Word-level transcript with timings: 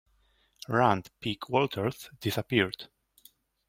Rand 0.67 1.11
"Pig" 1.21 1.47
Walters 1.47 2.09
disappeared. 2.19 2.87